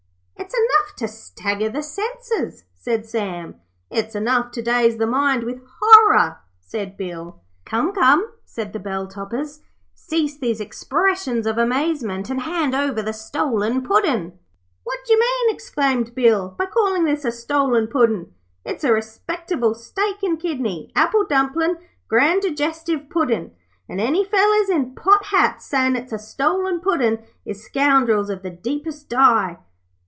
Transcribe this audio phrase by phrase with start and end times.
[0.35, 0.65] 'It's
[0.97, 3.55] enough to stagger the senses,' said Sam.
[3.89, 7.41] 'It's enough to daze the mind with horror,' said Bill.
[7.63, 9.61] 'Come, come,' said the bell topperers,
[9.93, 14.37] 'cease these expressions of amazement and hand over the stolen Puddin'.'
[14.83, 18.33] 'What d'yer mean,' exclaimed Bill, 'by calling this a stolen Puddin'?
[18.65, 21.77] It's a respectable steak and kidney, apple dumplin',
[22.09, 23.55] grand digestive Puddin',
[23.87, 28.51] and any fellers in pot hats sayin' it's a stolen Puddin' is scoundrels of the
[28.51, 29.57] deepest dye.'